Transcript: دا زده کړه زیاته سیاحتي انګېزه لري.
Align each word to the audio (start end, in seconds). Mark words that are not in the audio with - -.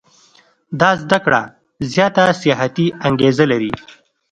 دا 0.79 0.89
زده 1.01 1.17
کړه 1.25 1.41
زیاته 1.93 2.23
سیاحتي 2.41 2.87
انګېزه 3.07 3.45
لري. 3.51 3.71